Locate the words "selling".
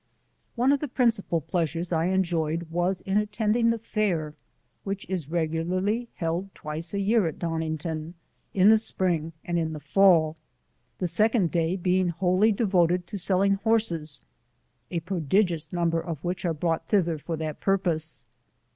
13.19-13.57